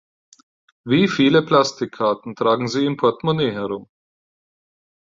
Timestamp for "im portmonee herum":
2.87-3.87